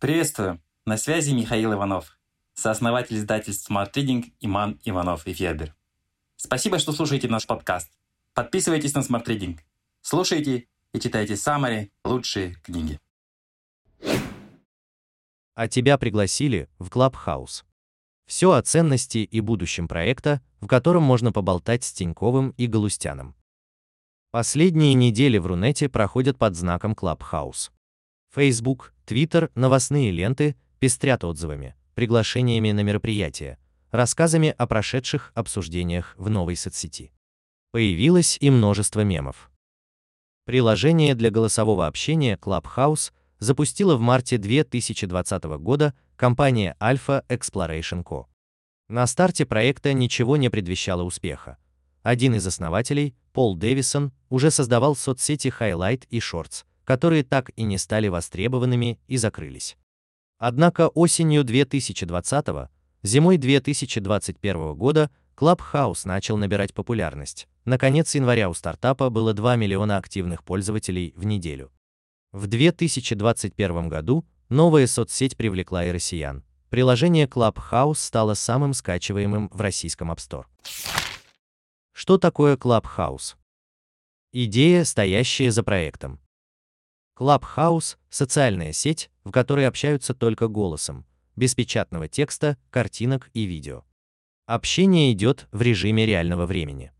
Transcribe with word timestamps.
Приветствую! 0.00 0.62
На 0.86 0.96
связи 0.96 1.32
Михаил 1.32 1.74
Иванов, 1.74 2.18
сооснователь 2.54 3.18
издательств 3.18 3.70
Smart 3.70 3.92
Reading 3.92 4.32
Иман 4.40 4.80
Иванов 4.82 5.26
и 5.26 5.34
Федер. 5.34 5.74
Спасибо, 6.36 6.78
что 6.78 6.92
слушаете 6.92 7.28
наш 7.28 7.46
подкаст. 7.46 7.92
Подписывайтесь 8.32 8.94
на 8.94 9.00
Smart 9.00 9.26
Reading. 9.26 9.58
Слушайте 10.00 10.68
и 10.94 11.00
читайте 11.00 11.36
самые 11.36 11.90
лучшие 12.02 12.54
книги. 12.62 12.98
А 15.54 15.68
тебя 15.68 15.98
пригласили 15.98 16.70
в 16.78 16.88
Clubhouse. 16.88 17.64
Все 18.24 18.52
о 18.52 18.62
ценности 18.62 19.18
и 19.18 19.40
будущем 19.40 19.86
проекта, 19.86 20.40
в 20.62 20.66
котором 20.66 21.02
можно 21.02 21.30
поболтать 21.30 21.84
с 21.84 21.92
Тиньковым 21.92 22.54
и 22.56 22.66
Галустяном. 22.66 23.36
Последние 24.30 24.94
недели 24.94 25.36
в 25.36 25.46
Рунете 25.46 25.90
проходят 25.90 26.38
под 26.38 26.56
знаком 26.56 26.92
Clubhouse. 26.94 27.70
Facebook, 28.32 28.94
Twitter, 29.06 29.50
новостные 29.56 30.12
ленты 30.12 30.54
пестрят 30.78 31.24
отзывами, 31.24 31.74
приглашениями 31.96 32.70
на 32.70 32.80
мероприятия, 32.80 33.58
рассказами 33.90 34.54
о 34.56 34.68
прошедших 34.68 35.32
обсуждениях 35.34 36.14
в 36.16 36.30
новой 36.30 36.54
соцсети. 36.54 37.12
Появилось 37.72 38.36
и 38.40 38.50
множество 38.50 39.00
мемов. 39.00 39.50
Приложение 40.44 41.16
для 41.16 41.30
голосового 41.30 41.88
общения 41.88 42.36
Clubhouse 42.36 43.12
запустила 43.40 43.96
в 43.96 44.00
марте 44.00 44.38
2020 44.38 45.44
года 45.58 45.92
компания 46.14 46.76
Alpha 46.78 47.26
Exploration 47.26 48.04
Co. 48.04 48.26
На 48.88 49.08
старте 49.08 49.44
проекта 49.44 49.92
ничего 49.92 50.36
не 50.36 50.50
предвещало 50.50 51.02
успеха. 51.02 51.58
Один 52.02 52.36
из 52.36 52.46
основателей, 52.46 53.16
Пол 53.32 53.56
Дэвисон, 53.56 54.12
уже 54.28 54.52
создавал 54.52 54.94
соцсети 54.94 55.48
Highlight 55.48 56.06
и 56.10 56.18
Shorts, 56.18 56.64
которые 56.90 57.22
так 57.22 57.52
и 57.54 57.62
не 57.62 57.78
стали 57.78 58.08
востребованными 58.08 58.98
и 59.06 59.16
закрылись. 59.16 59.76
Однако 60.38 60.88
осенью 60.88 61.44
2020, 61.44 62.68
зимой 63.04 63.36
2021 63.36 64.74
года 64.74 65.08
Clubhouse 65.36 66.00
начал 66.04 66.36
набирать 66.36 66.74
популярность. 66.74 67.46
Наконец 67.64 68.12
января 68.16 68.50
у 68.50 68.54
стартапа 68.54 69.08
было 69.08 69.32
2 69.32 69.54
миллиона 69.54 69.98
активных 69.98 70.42
пользователей 70.42 71.14
в 71.14 71.24
неделю. 71.24 71.70
В 72.32 72.48
2021 72.48 73.88
году 73.88 74.26
новая 74.48 74.88
соцсеть 74.88 75.36
привлекла 75.36 75.84
и 75.84 75.92
россиян. 75.92 76.42
Приложение 76.70 77.26
Clubhouse 77.28 77.98
стало 77.98 78.34
самым 78.34 78.74
скачиваемым 78.74 79.48
в 79.52 79.60
российском 79.60 80.10
App 80.10 80.18
Store. 80.18 80.46
Что 81.92 82.18
такое 82.18 82.56
Clubhouse? 82.56 83.36
Идея, 84.32 84.82
стоящая 84.82 85.52
за 85.52 85.62
проектом. 85.62 86.18
Clubhouse– 87.20 87.98
социальная 88.08 88.72
сеть, 88.72 89.10
в 89.24 89.30
которой 89.30 89.66
общаются 89.66 90.14
только 90.14 90.48
голосом, 90.48 91.04
без 91.36 91.54
печатного 91.54 92.08
текста, 92.08 92.56
картинок 92.70 93.28
и 93.34 93.42
видео. 93.42 93.84
Общение 94.46 95.12
идет 95.12 95.46
в 95.52 95.60
режиме 95.60 96.06
реального 96.06 96.46
времени. 96.46 96.92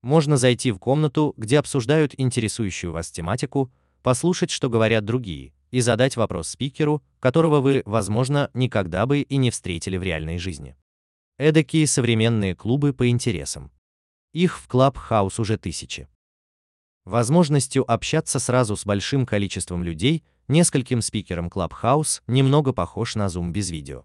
Можно 0.00 0.38
зайти 0.38 0.70
в 0.70 0.78
комнату, 0.78 1.34
где 1.36 1.58
обсуждают 1.58 2.14
интересующую 2.16 2.92
вас 2.92 3.10
тематику, 3.10 3.70
послушать, 4.02 4.50
что 4.50 4.70
говорят 4.70 5.04
другие, 5.04 5.52
и 5.70 5.80
задать 5.80 6.16
вопрос 6.16 6.48
спикеру, 6.48 7.02
которого 7.20 7.60
вы, 7.60 7.82
возможно, 7.84 8.50
никогда 8.54 9.04
бы 9.04 9.20
и 9.20 9.36
не 9.36 9.50
встретили 9.50 9.98
в 9.98 10.02
реальной 10.02 10.38
жизни. 10.38 10.76
Эдакие 11.36 11.86
современные 11.86 12.54
клубы 12.54 12.94
по 12.94 13.10
интересам. 13.10 13.70
Их 14.32 14.58
в 14.58 14.66
Clubhouse 14.66 15.38
уже 15.38 15.58
тысячи. 15.58 16.08
Возможностью 17.08 17.90
общаться 17.90 18.38
сразу 18.38 18.76
с 18.76 18.84
большим 18.84 19.24
количеством 19.24 19.82
людей, 19.82 20.24
нескольким 20.46 21.00
спикерам 21.00 21.48
Clubhouse 21.48 22.20
немного 22.26 22.74
похож 22.74 23.14
на 23.14 23.28
Zoom 23.28 23.50
без 23.50 23.70
видео. 23.70 24.04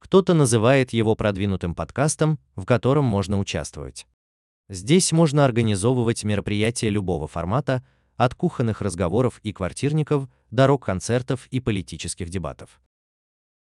Кто-то 0.00 0.34
называет 0.34 0.92
его 0.92 1.14
продвинутым 1.14 1.76
подкастом, 1.76 2.40
в 2.56 2.64
котором 2.64 3.04
можно 3.04 3.38
участвовать. 3.38 4.08
Здесь 4.68 5.12
можно 5.12 5.44
организовывать 5.44 6.24
мероприятия 6.24 6.88
любого 6.90 7.28
формата, 7.28 7.86
от 8.16 8.34
кухонных 8.34 8.80
разговоров 8.80 9.38
и 9.44 9.52
квартирников 9.52 10.28
до 10.50 10.66
рок-концертов 10.66 11.46
и 11.52 11.60
политических 11.60 12.28
дебатов. 12.28 12.80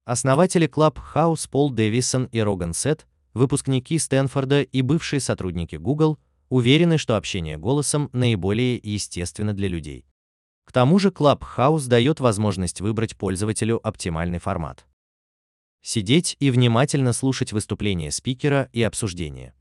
Основатели 0.05 0.69
Clubhouse 0.69 1.50
Пол 1.50 1.71
Дэвисон 1.71 2.27
и 2.27 2.39
Роган 2.39 2.72
Сет, 2.72 3.09
выпускники 3.34 3.99
Стэнфорда 3.99 4.62
и 4.62 4.83
бывшие 4.83 5.19
сотрудники 5.19 5.75
Google, 5.75 6.21
уверены, 6.50 6.99
что 6.99 7.16
общение 7.16 7.56
голосом 7.56 8.11
наиболее 8.12 8.78
естественно 8.83 9.55
для 9.55 9.69
людей. 9.69 10.05
К 10.65 10.72
тому 10.72 10.99
же 10.99 11.09
Clubhouse 11.09 11.88
дает 11.88 12.21
возможность 12.21 12.83
выбрать 12.83 13.16
пользователю 13.16 13.81
оптимальный 13.87 14.38
формат. 14.38 14.87
Сидеть 15.81 16.37
и 16.41 16.50
внимательно 16.50 17.15
слушать 17.15 17.53
выступления 17.53 18.10
спикера 18.10 18.69
и 18.72 18.83
обсуждения. 18.83 19.55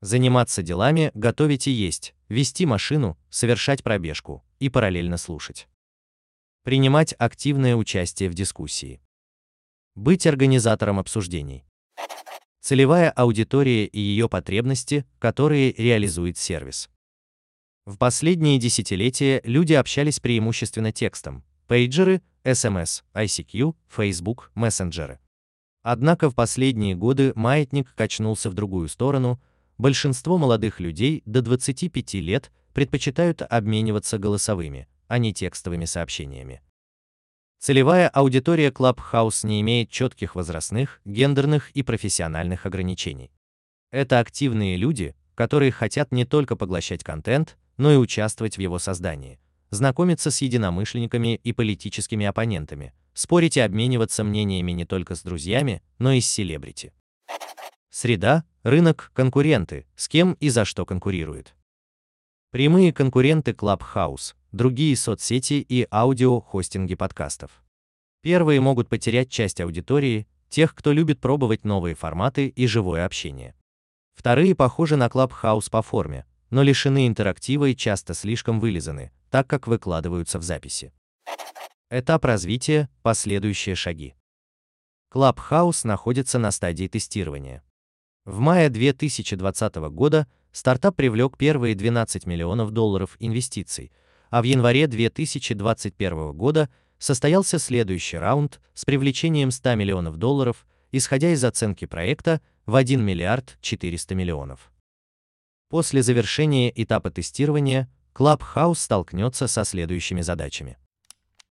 Заниматься 0.00 0.62
делами, 0.62 1.12
готовить 1.14 1.68
и 1.68 1.70
есть, 1.70 2.14
вести 2.28 2.66
машину, 2.66 3.16
совершать 3.28 3.84
пробежку 3.84 4.42
и 4.58 4.68
параллельно 4.68 5.18
слушать. 5.18 5.68
Принимать 6.64 7.14
активное 7.18 7.76
участие 7.76 8.28
в 8.28 8.34
дискуссии. 8.34 9.00
Быть 9.94 10.26
организатором 10.26 10.98
обсуждений. 10.98 11.64
Целевая 12.60 13.10
аудитория 13.10 13.86
и 13.86 13.98
ее 13.98 14.28
потребности, 14.28 15.06
которые 15.18 15.72
реализует 15.72 16.36
сервис. 16.36 16.90
В 17.86 17.96
последние 17.96 18.58
десятилетия 18.58 19.40
люди 19.44 19.72
общались 19.72 20.20
преимущественно 20.20 20.92
текстом, 20.92 21.42
пейджеры, 21.66 22.22
SMS, 22.44 23.02
ICQ, 23.14 23.74
Facebook, 23.88 24.50
мессенджеры. 24.54 25.18
Однако 25.82 26.28
в 26.28 26.34
последние 26.34 26.94
годы 26.94 27.32
маятник 27.34 27.94
качнулся 27.94 28.50
в 28.50 28.54
другую 28.54 28.88
сторону, 28.88 29.40
большинство 29.78 30.36
молодых 30.36 30.78
людей 30.78 31.22
до 31.24 31.40
25 31.40 32.14
лет 32.14 32.52
предпочитают 32.74 33.40
обмениваться 33.40 34.18
голосовыми, 34.18 34.86
а 35.08 35.18
не 35.18 35.32
текстовыми 35.32 35.86
сообщениями. 35.86 36.60
Целевая 37.60 38.08
аудитория 38.08 38.70
Clubhouse 38.70 39.46
не 39.46 39.60
имеет 39.60 39.90
четких 39.90 40.34
возрастных, 40.34 41.02
гендерных 41.04 41.70
и 41.72 41.82
профессиональных 41.82 42.64
ограничений. 42.64 43.30
Это 43.90 44.18
активные 44.18 44.78
люди, 44.78 45.14
которые 45.34 45.70
хотят 45.70 46.10
не 46.10 46.24
только 46.24 46.56
поглощать 46.56 47.04
контент, 47.04 47.58
но 47.76 47.92
и 47.92 47.96
участвовать 47.96 48.56
в 48.56 48.60
его 48.62 48.78
создании, 48.78 49.38
знакомиться 49.68 50.30
с 50.30 50.40
единомышленниками 50.40 51.38
и 51.44 51.52
политическими 51.52 52.24
оппонентами, 52.24 52.94
спорить 53.12 53.58
и 53.58 53.60
обмениваться 53.60 54.24
мнениями 54.24 54.72
не 54.72 54.86
только 54.86 55.14
с 55.14 55.22
друзьями, 55.22 55.82
но 55.98 56.12
и 56.12 56.22
с 56.22 56.30
селебрити. 56.30 56.94
Среда, 57.90 58.44
рынок, 58.62 59.10
конкуренты, 59.12 59.86
с 59.96 60.08
кем 60.08 60.32
и 60.40 60.48
за 60.48 60.64
что 60.64 60.86
конкурирует. 60.86 61.54
Прямые 62.52 62.94
конкуренты 62.94 63.50
Clubhouse, 63.50 64.34
другие 64.52 64.96
соцсети 64.96 65.54
и 65.54 65.86
аудио-хостинги 65.90 66.94
подкастов. 66.94 67.62
Первые 68.22 68.60
могут 68.60 68.88
потерять 68.88 69.30
часть 69.30 69.60
аудитории, 69.60 70.26
тех, 70.48 70.74
кто 70.74 70.92
любит 70.92 71.20
пробовать 71.20 71.64
новые 71.64 71.94
форматы 71.94 72.48
и 72.48 72.66
живое 72.66 73.06
общение. 73.06 73.54
Вторые 74.14 74.54
похожи 74.54 74.96
на 74.96 75.06
Clubhouse 75.06 75.70
по 75.70 75.80
форме, 75.80 76.26
но 76.50 76.62
лишены 76.62 77.06
интерактива 77.06 77.66
и 77.66 77.76
часто 77.76 78.12
слишком 78.12 78.60
вылизаны, 78.60 79.12
так 79.30 79.46
как 79.46 79.66
выкладываются 79.66 80.38
в 80.38 80.42
записи. 80.42 80.92
Этап 81.88 82.24
развития, 82.24 82.88
последующие 83.02 83.74
шаги. 83.74 84.14
Clubhouse 85.12 85.86
находится 85.86 86.38
на 86.38 86.50
стадии 86.50 86.86
тестирования. 86.86 87.64
В 88.24 88.38
мае 88.38 88.68
2020 88.68 89.74
года 89.90 90.28
стартап 90.52 90.96
привлек 90.96 91.38
первые 91.38 91.74
12 91.74 92.26
миллионов 92.26 92.70
долларов 92.70 93.16
инвестиций, 93.18 93.90
а 94.30 94.40
в 94.40 94.44
январе 94.44 94.86
2021 94.86 96.32
года 96.32 96.70
состоялся 96.98 97.58
следующий 97.58 98.16
раунд 98.16 98.60
с 98.74 98.84
привлечением 98.84 99.50
100 99.50 99.74
миллионов 99.74 100.16
долларов, 100.16 100.66
исходя 100.92 101.32
из 101.32 101.44
оценки 101.44 101.84
проекта 101.84 102.40
в 102.66 102.76
1 102.76 103.02
миллиард 103.02 103.58
400 103.60 104.14
миллионов. 104.14 104.72
После 105.68 106.02
завершения 106.02 106.72
этапа 106.74 107.10
тестирования 107.10 107.88
Clubhouse 108.14 108.76
столкнется 108.76 109.46
со 109.46 109.64
следующими 109.64 110.20
задачами. 110.20 110.78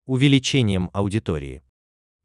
Увеличением 0.05 0.89
аудитории. 0.93 1.63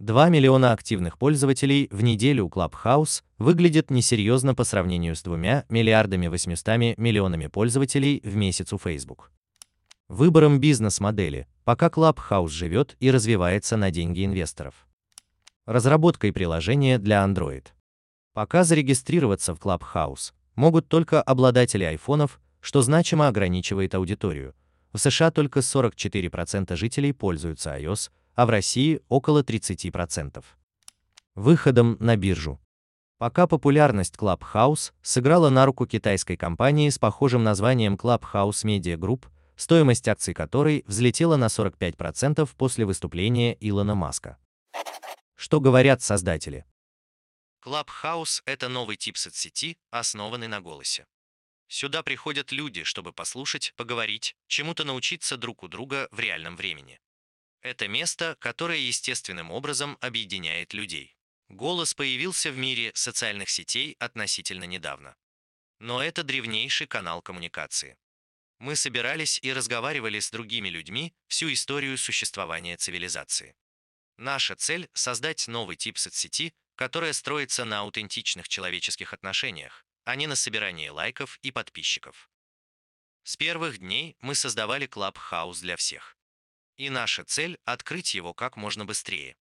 2 0.01 0.29
миллиона 0.29 0.73
активных 0.73 1.19
пользователей 1.19 1.89
в 1.93 2.03
неделю 2.03 2.47
у 2.47 2.49
Clubhouse 2.49 3.23
выглядит 3.39 3.91
несерьезно 3.91 4.55
по 4.55 4.65
сравнению 4.65 5.15
с 5.15 5.23
2 5.23 5.65
миллиардами 5.69 6.27
800 6.27 6.99
миллионами 6.99 7.47
пользователей 7.47 8.21
в 8.25 8.35
месяц 8.35 8.73
у 8.73 8.79
Facebook. 8.79 9.31
Выбором 10.09 10.61
бизнес-модели, 10.61 11.49
пока 11.65 11.87
Clubhouse 11.87 12.49
живет 12.49 12.95
и 13.01 13.11
развивается 13.11 13.79
на 13.79 13.91
деньги 13.91 14.27
инвесторов. 14.27 14.87
Разработкой 15.65 16.31
приложения 16.31 16.99
для 16.99 17.25
Android. 17.25 17.69
Пока 18.35 18.65
зарегистрироваться 18.65 19.55
в 19.55 19.59
Clubhouse 19.59 20.35
могут 20.57 20.89
только 20.89 21.23
обладатели 21.23 21.85
айфонов, 21.85 22.39
что 22.61 22.83
значимо 22.83 23.29
ограничивает 23.29 23.95
аудиторию. 23.95 24.55
В 24.93 24.99
США 24.99 25.31
только 25.31 25.61
44% 25.61 26.77
жителей 26.77 27.15
пользуются 27.15 27.75
iOS, 27.75 28.11
а 28.35 28.45
в 28.45 28.51
России 28.51 29.01
около 29.09 29.43
30%. 29.43 30.45
Выходом 31.35 31.97
на 31.99 32.17
биржу. 32.17 32.61
Пока 33.17 33.47
популярность 33.47 34.17
Clubhouse 34.17 34.93
сыграла 35.01 35.49
на 35.49 35.65
руку 35.65 35.87
китайской 35.87 36.37
компании 36.37 36.91
с 36.91 36.99
похожим 36.99 37.43
названием 37.43 37.95
Clubhouse 37.95 38.65
Media 38.65 38.97
Group, 38.97 39.29
стоимость 39.57 40.09
акций 40.09 40.35
которой 40.35 40.85
взлетела 40.87 41.37
на 41.37 41.47
45% 41.47 42.49
после 42.57 42.85
выступления 42.85 43.57
Илона 43.61 43.95
Маска. 43.95 44.39
Что 45.35 45.61
говорят 45.61 46.03
создатели? 46.03 46.65
Clubhouse— 47.65 48.43
это 48.45 48.69
новый 48.69 48.97
тип 48.97 49.17
соцсети, 49.17 49.79
основанный 49.91 50.49
на 50.49 50.61
голосе. 50.61 51.07
Сюда 51.69 52.03
приходят 52.03 52.53
люди, 52.53 52.85
чтобы 52.85 53.13
послушать, 53.13 53.73
поговорить, 53.77 54.37
чему-то 54.47 54.85
научиться 54.85 55.37
друг 55.37 55.63
у 55.63 55.69
друга 55.69 56.09
в 56.11 56.21
реальном 56.21 56.57
времени. 56.57 57.01
Это 57.63 57.89
место, 57.89 58.37
которое 58.39 58.79
естественным 58.79 59.51
образом 59.51 59.97
объединяет 60.01 60.75
людей. 60.75 61.17
Голос 61.49 61.95
появился 61.95 62.51
в 62.51 62.59
мире 62.59 62.93
социальных 62.95 63.49
сетей 63.49 63.97
относительно 63.99 64.65
недавно. 64.65 65.17
Но 65.79 66.03
это 66.03 66.23
древнейший 66.23 66.87
канал 66.87 67.23
коммуникации. 67.23 67.97
Мы 68.59 68.77
собирались 68.77 69.39
и 69.43 69.53
разговаривали 69.53 70.21
с 70.21 70.31
другими 70.31 70.69
людьми 70.69 71.15
всю 71.27 71.53
историю 71.53 71.99
существования 71.99 72.77
цивилизации. 72.77 73.57
Наша 74.17 74.55
цель— 74.55 74.89
создать 74.95 75.49
новый 75.49 75.77
тип 75.77 75.99
соцсети, 75.99 76.55
которая 76.77 77.13
строится 77.13 77.65
на 77.65 77.81
аутентичных 77.81 78.49
человеческих 78.49 79.13
отношениях, 79.13 79.85
а 80.05 80.17
не 80.17 80.27
на 80.27 80.37
собирании 80.37 80.89
лайков 80.89 81.39
и 81.43 81.51
подписчиков. 81.51 82.31
С 83.25 83.37
первых 83.37 83.79
дней 83.79 84.17
мы 84.21 84.35
создавали 84.35 84.87
Clubhouse 84.87 85.61
для 85.61 85.77
всех. 85.77 86.17
И 86.77 86.91
наша 86.91 87.25
цель— 87.25 87.59
открыть 87.65 88.15
его 88.15 88.35
как 88.35 88.57
можно 88.57 88.85
быстрее. 88.85 89.37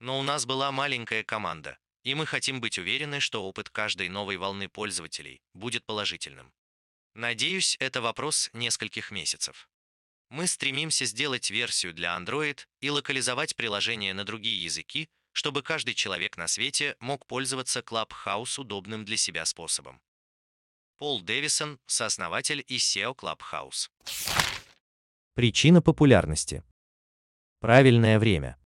Но 0.00 0.18
у 0.18 0.22
нас 0.22 0.44
была 0.44 0.70
маленькая 0.72 1.24
команда, 1.24 1.78
и 2.02 2.14
мы 2.14 2.26
хотим 2.26 2.60
быть 2.60 2.78
уверены, 2.78 3.20
что 3.20 3.44
опыт 3.44 3.70
каждой 3.70 4.08
новой 4.08 4.36
волны 4.36 4.68
пользователей 4.68 5.40
будет 5.54 5.84
положительным. 5.86 6.52
Надеюсь, 7.14 7.76
это 7.78 8.02
вопрос 8.02 8.50
нескольких 8.52 9.10
месяцев. 9.10 9.68
Мы 10.30 10.48
стремимся 10.48 11.04
сделать 11.04 11.50
версию 11.50 11.94
для 11.94 12.16
Android 12.18 12.58
и 12.80 12.90
локализовать 12.90 13.54
приложение 13.54 14.14
на 14.14 14.24
другие 14.24 14.62
языки, 14.62 15.08
чтобы 15.32 15.62
каждый 15.62 15.94
человек 15.94 16.36
на 16.36 16.48
свете 16.48 16.96
мог 16.98 17.26
пользоваться 17.26 17.80
Clubhouse 17.80 18.60
удобным 18.60 19.04
для 19.04 19.16
себя 19.16 19.44
способом. 19.44 20.00
Пол 20.98 21.20
Дэвисон, 21.20 21.78
сооснователь 21.86 22.64
и 22.66 22.78
SEO 22.78 23.16
Clubhouse. 23.16 23.90
Причина 25.34 25.82
популярности. 25.82 26.62
Правильное 27.60 28.18
время. 28.18 28.56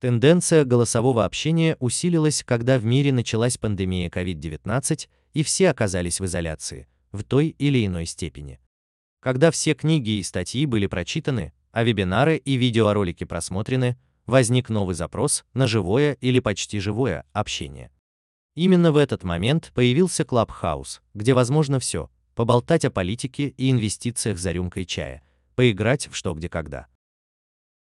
Тенденция 0.00 0.64
голосового 0.64 1.26
общения 1.26 1.76
усилилась, 1.78 2.42
когда 2.42 2.78
в 2.78 2.84
мире 2.84 3.12
началась 3.12 3.58
пандемия 3.58 4.08
COVID-19, 4.08 5.08
и 5.34 5.42
все 5.42 5.70
оказались 5.70 6.20
в 6.20 6.24
изоляции, 6.24 6.88
в 7.12 7.24
той 7.24 7.48
или 7.58 7.84
иной 7.86 8.06
степени. 8.06 8.60
Когда 9.20 9.50
все 9.50 9.74
книги 9.74 10.18
и 10.18 10.22
статьи 10.22 10.64
были 10.66 10.86
прочитаны, 10.86 11.52
а 11.72 11.84
вебинары 11.84 12.36
и 12.36 12.54
видеоролики 12.54 13.24
просмотрены, 13.24 13.98
возник 14.26 14.68
новый 14.68 14.94
запрос 14.94 15.44
на 15.54 15.66
живое 15.66 16.14
или 16.14 16.40
почти 16.40 16.80
живое 16.80 17.24
общение. 17.32 17.90
Именно 18.54 18.92
в 18.92 18.96
этот 18.96 19.24
момент 19.24 19.72
появился 19.74 20.22
Clubhouse, 20.22 21.00
где 21.14 21.34
возможно 21.34 21.78
все– 21.78 22.10
поболтать 22.34 22.84
о 22.84 22.90
политике 22.90 23.48
и 23.48 23.70
инвестициях 23.70 24.38
за 24.38 24.52
рюмкой 24.52 24.86
чая, 24.86 25.22
поиграть 25.54 26.08
в 26.08 26.16
что 26.16 26.34
где 26.34 26.48
когда. 26.48 26.86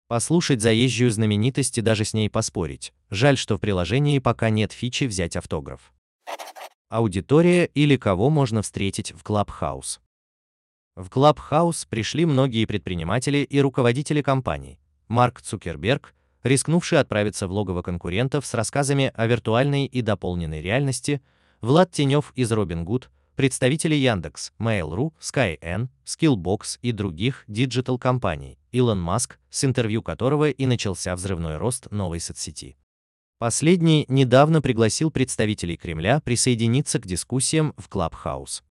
Послушать 0.09 0.62
заезжую 0.62 1.11
знаменитость 1.11 1.76
и 1.76 1.82
даже 1.82 2.06
с 2.06 2.15
ней 2.15 2.31
поспорить. 2.31 2.94
Жаль, 3.11 3.37
что 3.37 3.59
в 3.59 3.61
приложении 3.61 4.19
пока 4.20 4.49
нет 4.49 4.73
фичи 4.73 5.05
взять 5.05 5.37
автограф. 5.37 5.93
Аудитория 6.90 7.67
или 7.67 7.96
кого 7.96 8.31
можно 8.31 8.62
встретить 8.62 9.12
в 9.12 9.23
Clubhouse. 9.23 10.00
В 10.96 11.08
Clubhouse 11.08 11.87
пришли 11.87 12.25
многие 12.25 12.64
предприниматели 12.64 13.38
и 13.38 13.61
руководители 13.61 14.23
компаний. 14.23 14.81
Марк 15.06 15.43
Цукерберг, 15.43 16.14
рискнувший 16.43 16.99
отправиться 16.99 17.46
в 17.46 17.52
логово 17.52 17.82
конкурентов 17.82 18.46
с 18.46 18.55
рассказами 18.55 19.12
о 19.14 19.26
виртуальной 19.26 19.85
и 19.85 20.00
дополненной 20.00 20.62
реальности, 20.62 21.20
Влад 21.61 21.90
Тенев 21.90 22.32
из 22.37 22.50
Robinhood, 22.52 23.08
представители 23.37 23.94
Яндекс, 23.94 24.52
Mail.ru, 24.58 25.12
Skyeng, 25.20 25.88
Skillbox 26.06 26.79
и 26.81 26.93
других 26.93 27.44
digital-компаний, 27.49 28.59
Илон 28.73 28.99
Маск, 28.99 29.38
с 29.50 29.62
интервью 29.62 30.02
которого 30.02 30.49
и 30.49 30.64
начался 30.64 31.14
взрывной 31.14 31.58
рост 31.58 31.91
новой 31.91 32.20
соцсети. 32.20 32.79
Последний 33.38 34.05
недавно 34.08 34.61
пригласил 34.61 35.12
представителей 35.12 35.76
Кремля 35.76 36.19
присоединиться 36.19 36.99
к 36.99 37.06
дискуссиям 37.06 37.73
в 37.76 37.88
Clubhouse. 37.88 38.64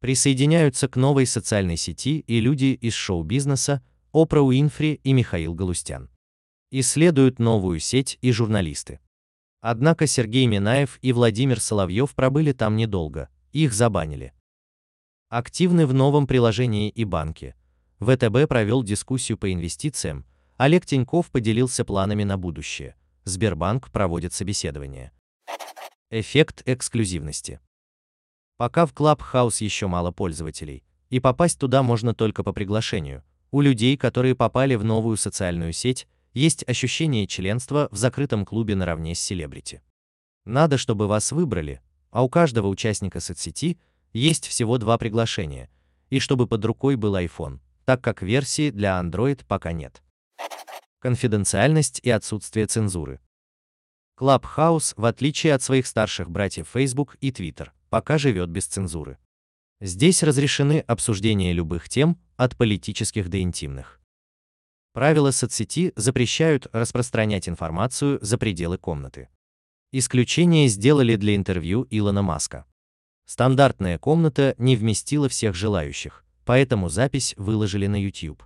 Присоединяются 0.00 0.86
к 0.86 0.96
новой 0.96 1.24
социальной 1.24 1.78
сети 1.78 2.20
и 2.26 2.40
люди 2.40 2.78
из 2.78 2.92
шоу-бизнеса 2.92 3.82
Опра 4.12 4.42
Уинфри 4.42 5.00
и 5.02 5.14
Михаил 5.14 5.54
Галустян. 5.54 6.10
Исследуют 6.70 7.38
новую 7.38 7.80
сеть 7.80 8.18
и 8.20 8.32
журналисты. 8.32 9.00
Однако 9.62 10.06
Сергей 10.06 10.44
Минаев 10.44 10.98
и 11.00 11.14
Владимир 11.14 11.58
Соловьев 11.58 12.14
пробыли 12.14 12.52
там 12.52 12.76
недолго, 12.76 13.30
их 13.52 13.72
забанили. 13.72 14.34
Активны 15.30 15.86
в 15.86 15.94
новом 15.94 16.26
приложении 16.26 16.90
и 16.90 17.04
банке. 17.04 17.56
ВТБ 18.00 18.46
провел 18.46 18.82
дискуссию 18.82 19.38
по 19.38 19.50
инвестициям, 19.50 20.26
Олег 20.58 20.84
Тиньков 20.84 21.30
поделился 21.30 21.86
планами 21.86 22.24
на 22.24 22.36
будущее. 22.36 22.94
Сбербанк 23.24 23.90
проводит 23.90 24.32
собеседование. 24.32 25.12
Эффект 26.10 26.62
эксклюзивности. 26.64 27.60
Пока 28.56 28.86
в 28.86 28.94
Clubhouse 28.94 29.62
еще 29.62 29.88
мало 29.88 30.10
пользователей, 30.10 30.84
и 31.10 31.20
попасть 31.20 31.58
туда 31.58 31.82
можно 31.82 32.14
только 32.14 32.42
по 32.42 32.52
приглашению, 32.52 33.22
у 33.50 33.60
людей, 33.60 33.96
которые 33.96 34.34
попали 34.34 34.74
в 34.74 34.84
новую 34.84 35.16
социальную 35.16 35.72
сеть, 35.72 36.08
есть 36.32 36.66
ощущение 36.68 37.26
членства 37.26 37.88
в 37.90 37.96
закрытом 37.96 38.46
клубе 38.46 38.74
наравне 38.74 39.14
с 39.14 39.20
селебрити. 39.20 39.82
Надо, 40.44 40.78
чтобы 40.78 41.06
вас 41.06 41.32
выбрали, 41.32 41.82
а 42.10 42.24
у 42.24 42.28
каждого 42.28 42.68
участника 42.68 43.20
соцсети 43.20 43.78
есть 44.12 44.46
всего 44.46 44.78
два 44.78 44.96
приглашения, 44.98 45.68
и 46.08 46.20
чтобы 46.20 46.46
под 46.46 46.64
рукой 46.64 46.96
был 46.96 47.16
iPhone, 47.16 47.60
так 47.84 48.02
как 48.02 48.22
версии 48.22 48.70
для 48.70 49.00
Android 49.00 49.44
пока 49.46 49.72
нет. 49.72 50.02
Конфиденциальность 51.00 51.98
и 52.02 52.10
отсутствие 52.10 52.66
цензуры. 52.66 53.20
Clubhouse, 54.18 54.92
в 54.98 55.06
отличие 55.06 55.54
от 55.54 55.62
своих 55.62 55.86
старших 55.86 56.30
братьев 56.30 56.68
Facebook 56.70 57.16
и 57.22 57.30
Twitter, 57.30 57.70
пока 57.88 58.18
живет 58.18 58.50
без 58.50 58.66
цензуры. 58.66 59.16
Здесь 59.80 60.22
разрешены 60.22 60.80
обсуждения 60.80 61.54
любых 61.54 61.88
тем, 61.88 62.18
от 62.36 62.54
политических 62.54 63.30
до 63.30 63.40
интимных. 63.40 63.98
Правила 64.92 65.30
соцсети 65.30 65.94
запрещают 65.96 66.66
распространять 66.70 67.48
информацию 67.48 68.18
за 68.20 68.36
пределы 68.36 68.76
комнаты. 68.76 69.30
Исключение 69.92 70.68
сделали 70.68 71.16
для 71.16 71.34
интервью 71.34 71.86
Илона 71.88 72.20
Маска. 72.20 72.66
Стандартная 73.24 73.98
комната 73.98 74.54
не 74.58 74.76
вместила 74.76 75.30
всех 75.30 75.54
желающих, 75.54 76.26
поэтому 76.44 76.90
запись 76.90 77.32
выложили 77.38 77.86
на 77.86 77.96
YouTube. 78.02 78.44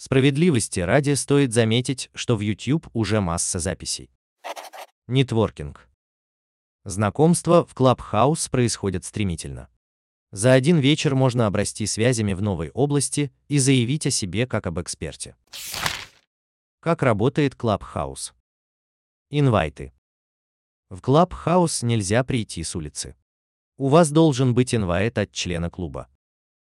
Справедливости 0.00 0.78
ради 0.78 1.14
стоит 1.14 1.52
заметить, 1.52 2.08
что 2.14 2.36
в 2.36 2.40
YouTube 2.40 2.86
уже 2.92 3.20
масса 3.20 3.58
записей. 3.58 4.12
Нетворкинг. 5.08 5.88
Знакомства 6.84 7.66
в 7.66 7.74
Clubhouse 7.74 8.48
происходят 8.48 9.04
стремительно. 9.04 9.68
За 10.30 10.52
один 10.52 10.78
вечер 10.78 11.16
можно 11.16 11.48
обрасти 11.48 11.84
связями 11.84 12.32
в 12.34 12.40
новой 12.40 12.70
области 12.70 13.32
и 13.48 13.58
заявить 13.58 14.06
о 14.06 14.12
себе 14.12 14.46
как 14.46 14.68
об 14.68 14.80
эксперте. 14.80 15.34
Как 16.78 17.02
работает 17.02 17.54
Clubhouse? 17.54 18.34
Инвайты. 19.30 19.92
В 20.90 21.00
Clubhouse 21.00 21.84
нельзя 21.84 22.22
прийти 22.22 22.62
с 22.62 22.76
улицы. 22.76 23.16
У 23.76 23.88
вас 23.88 24.12
должен 24.12 24.54
быть 24.54 24.76
инвайт 24.76 25.18
от 25.18 25.32
члена 25.32 25.70
клуба. 25.70 26.08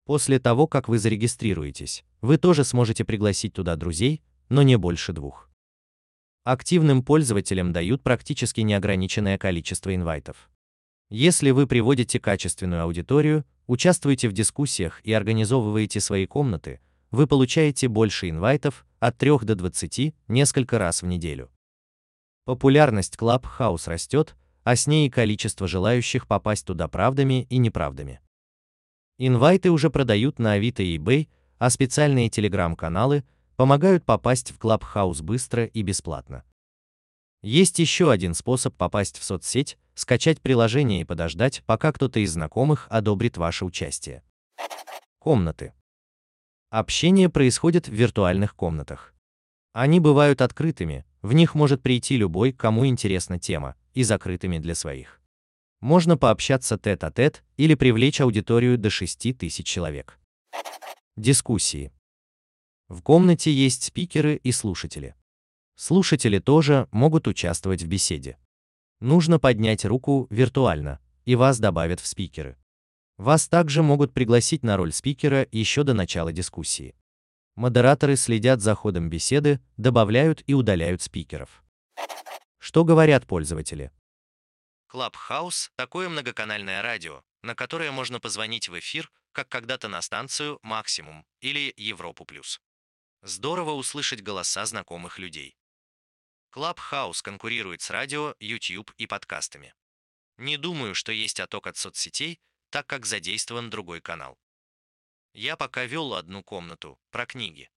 После 0.04 0.38
того, 0.38 0.68
как 0.68 0.88
вы 0.88 0.98
зарегистрируетесь, 0.98 2.04
вы 2.24 2.38
тоже 2.38 2.64
сможете 2.64 3.04
пригласить 3.04 3.52
туда 3.52 3.76
друзей, 3.76 4.22
но 4.48 4.62
не 4.62 4.76
больше 4.76 5.12
двух. 5.12 5.50
Активным 6.44 7.02
пользователям 7.02 7.70
дают 7.72 8.02
практически 8.02 8.62
неограниченное 8.62 9.36
количество 9.36 9.94
инвайтов. 9.94 10.48
Если 11.10 11.50
вы 11.50 11.66
приводите 11.66 12.18
качественную 12.18 12.82
аудиторию, 12.82 13.44
участвуете 13.66 14.30
в 14.30 14.32
дискуссиях 14.32 15.02
и 15.04 15.12
организовываете 15.12 16.00
свои 16.00 16.24
комнаты, 16.24 16.80
вы 17.10 17.26
получаете 17.26 17.88
больше 17.88 18.30
инвайтов, 18.30 18.86
от 19.00 19.18
3 19.18 19.40
до 19.42 19.54
20, 19.54 20.14
несколько 20.28 20.78
раз 20.78 21.02
в 21.02 21.06
неделю. 21.06 21.50
Популярность 22.46 23.16
Clubhouse 23.16 23.86
растет, 23.86 24.34
а 24.62 24.76
с 24.76 24.86
ней 24.86 25.08
и 25.08 25.10
количество 25.10 25.68
желающих 25.68 26.26
попасть 26.26 26.66
туда 26.66 26.88
правдами 26.88 27.46
и 27.50 27.58
неправдами. 27.58 28.20
Инвайты 29.18 29.70
уже 29.70 29.90
продают 29.90 30.38
на 30.38 30.52
Авито 30.52 30.82
и 30.82 30.96
eBay, 30.96 31.28
а 31.64 31.70
специальные 31.70 32.28
телеграм-каналы, 32.28 33.24
помогают 33.56 34.04
попасть 34.04 34.52
в 34.52 34.58
Clubhouse 34.58 35.22
быстро 35.22 35.64
и 35.64 35.80
бесплатно. 35.80 36.44
Есть 37.42 37.78
еще 37.78 38.10
один 38.10 38.34
способ 38.34 38.74
попасть 38.76 39.16
в 39.16 39.24
соцсеть– 39.24 39.78
скачать 39.94 40.42
приложение 40.42 41.00
и 41.00 41.04
подождать, 41.04 41.62
пока 41.64 41.92
кто-то 41.92 42.20
из 42.20 42.32
знакомых 42.32 42.86
одобрит 42.90 43.38
ваше 43.38 43.64
участие. 43.64 44.22
Комнаты. 45.18 45.72
Общение 46.68 47.30
происходит 47.30 47.88
в 47.88 47.94
виртуальных 47.94 48.54
комнатах. 48.54 49.14
Они 49.72 50.00
бывают 50.00 50.42
открытыми, 50.42 51.06
в 51.22 51.32
них 51.32 51.54
может 51.54 51.80
прийти 51.80 52.18
любой, 52.18 52.52
кому 52.52 52.86
интересна 52.86 53.38
тема, 53.38 53.74
и 53.94 54.02
закрытыми 54.02 54.58
для 54.58 54.74
своих. 54.74 55.18
Можно 55.80 56.18
пообщаться 56.18 56.76
тет-а-тет 56.76 57.36
-тет 57.36 57.42
или 57.56 57.74
привлечь 57.74 58.20
аудиторию 58.20 58.76
до 58.76 58.90
6 58.90 59.32
тысяч 59.32 59.66
человек. 59.66 60.18
Дискуссии. 61.16 61.92
В 62.88 63.00
комнате 63.00 63.52
есть 63.52 63.84
спикеры 63.84 64.34
и 64.34 64.50
слушатели. 64.50 65.14
Слушатели 65.76 66.40
тоже 66.40 66.88
могут 66.90 67.28
участвовать 67.28 67.84
в 67.84 67.86
беседе. 67.86 68.36
Нужно 68.98 69.38
поднять 69.38 69.84
руку 69.84 70.26
виртуально, 70.30 70.98
и 71.24 71.36
вас 71.36 71.60
добавят 71.60 72.00
в 72.00 72.06
спикеры. 72.08 72.58
Вас 73.16 73.46
также 73.46 73.84
могут 73.84 74.12
пригласить 74.12 74.64
на 74.64 74.76
роль 74.76 74.92
спикера 74.92 75.46
еще 75.52 75.84
до 75.84 75.94
начала 75.94 76.32
дискуссии. 76.32 76.96
Модераторы 77.54 78.16
следят 78.16 78.60
за 78.60 78.74
ходом 78.74 79.08
беседы, 79.08 79.60
добавляют 79.76 80.42
и 80.48 80.54
удаляют 80.54 81.00
спикеров. 81.00 81.62
Что 82.58 82.82
говорят 82.82 83.24
пользователи? 83.24 83.92
Clubhouse– 84.92 85.70
такое 85.76 86.08
многоканальное 86.08 86.82
радио, 86.82 87.22
на 87.44 87.54
которое 87.54 87.92
можно 87.92 88.18
позвонить 88.18 88.68
в 88.68 88.76
эфир, 88.76 89.12
как 89.34 89.48
когда-то 89.48 89.88
на 89.88 90.00
станцию 90.00 90.60
«Максимум» 90.62 91.26
или 91.40 91.74
«Европу 91.76 92.24
плюс». 92.24 92.60
Здорово 93.22 93.72
услышать 93.72 94.22
голоса 94.22 94.64
знакомых 94.64 95.18
людей. 95.18 95.56
Clubhouse 96.54 97.20
конкурирует 97.20 97.82
с 97.82 97.90
радио, 97.90 98.36
YouTube 98.38 98.92
и 98.96 99.06
подкастами. 99.06 99.74
Не 100.36 100.56
думаю, 100.56 100.94
что 100.94 101.10
есть 101.10 101.40
отток 101.40 101.66
от 101.66 101.76
соцсетей, 101.76 102.40
так 102.70 102.86
как 102.86 103.06
задействован 103.06 103.70
другой 103.70 104.00
канал. 104.00 104.38
Я 105.32 105.56
пока 105.56 105.84
вел 105.84 106.14
одну 106.14 106.44
комнату, 106.44 107.00
про 107.10 107.26
книги. 107.26 107.70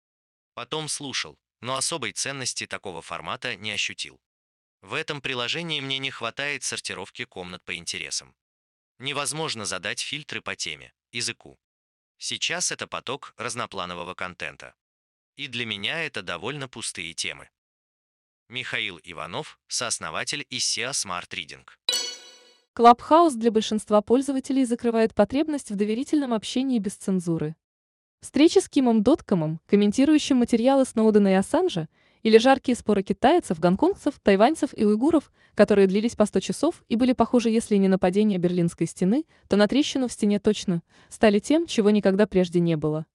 Потом 0.53 0.87
слушал, 0.87 1.39
но 1.59 1.75
особой 1.75 2.11
ценности 2.11 2.67
такого 2.67 3.01
формата 3.01 3.55
не 3.55 3.71
ощутил. 3.71 4.21
В 4.81 4.93
этом 4.93 5.21
приложении 5.21 5.81
мне 5.81 5.97
не 5.97 6.11
хватает 6.11 6.63
сортировки 6.63 7.25
комнат 7.25 7.63
по 7.63 7.75
интересам. 7.75 8.35
Невозможно 8.99 9.65
задать 9.65 9.99
фильтры 9.99 10.41
по 10.41 10.55
теме, 10.55 10.93
языку. 11.11 11.59
Сейчас 12.17 12.71
это 12.71 12.87
поток 12.87 13.33
разнопланового 13.37 14.13
контента. 14.13 14.73
И 15.35 15.47
для 15.47 15.65
меня 15.65 16.03
это 16.03 16.21
довольно 16.23 16.67
пустые 16.67 17.13
темы. 17.13 17.49
Михаил 18.49 18.99
Иванов, 19.03 19.59
сооснователь 19.67 20.47
ISEA 20.49 20.91
Smart 20.91 21.29
Reading. 21.29 21.67
Clubhouse 22.73 23.33
для 23.33 23.51
большинства 23.51 24.01
пользователей 24.01 24.63
закрывает 24.63 25.13
потребность 25.13 25.71
в 25.71 25.75
доверительном 25.75 26.33
общении 26.33 26.79
без 26.79 26.95
цензуры. 26.95 27.55
Встречи 28.21 28.59
с 28.59 28.69
Кимом 28.69 29.03
Доткомом, 29.03 29.59
комментирующим 29.67 30.37
материалы 30.37 30.85
Сноудена 30.85 31.29
и 31.29 31.33
Ассанжа, 31.33 31.87
или 32.23 32.37
жаркие 32.37 32.75
споры 32.75 33.03
китайцев, 33.03 33.59
гонконгцев, 33.59 34.19
тайваньцев 34.21 34.69
и 34.75 34.85
уйгуров, 34.85 35.31
которые 35.55 35.87
длились 35.87 36.15
по 36.15 36.25
100 36.25 36.39
часов 36.39 36.83
и 36.89 36.95
были 36.95 37.13
похожи, 37.13 37.49
если 37.49 37.75
не 37.77 37.87
на 37.87 37.99
падение 37.99 38.37
Берлинской 38.37 38.87
стены, 38.87 39.25
то 39.47 39.55
на 39.55 39.67
трещину 39.67 40.07
в 40.07 40.11
стене 40.11 40.39
точно, 40.39 40.81
стали 41.09 41.39
тем, 41.39 41.67
чего 41.67 41.89
никогда 41.89 42.27
прежде 42.27 42.59
не 42.59 42.77
было. 42.77 43.05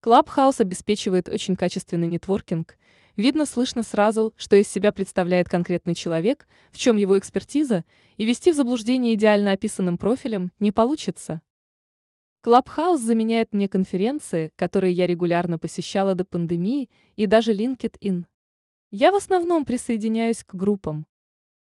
Clubhouse 0.00 0.60
обеспечивает 0.60 1.28
очень 1.28 1.56
качественный 1.56 2.08
нетворкинг, 2.08 2.76
Видно, 3.16 3.44
слышно 3.44 3.82
сразу, 3.82 4.32
что 4.38 4.56
из 4.56 4.68
себя 4.68 4.90
представляет 4.90 5.46
конкретный 5.46 5.94
человек, 5.94 6.48
в 6.70 6.78
чем 6.78 6.96
его 6.96 7.18
экспертиза, 7.18 7.84
и 8.16 8.24
вести 8.24 8.52
в 8.52 8.56
заблуждение 8.56 9.14
идеально 9.14 9.52
описанным 9.52 9.98
профилем 9.98 10.50
не 10.60 10.72
получится. 10.72 11.42
Клабхаус 12.42 13.00
заменяет 13.00 13.52
мне 13.52 13.68
конференции, 13.68 14.50
которые 14.56 14.92
я 14.92 15.06
регулярно 15.06 15.60
посещала 15.60 16.16
до 16.16 16.24
пандемии, 16.24 16.90
и 17.14 17.26
даже 17.26 17.54
LinkedIn. 17.54 18.24
Я 18.90 19.12
в 19.12 19.14
основном 19.14 19.64
присоединяюсь 19.64 20.42
к 20.42 20.52
группам. 20.52 21.06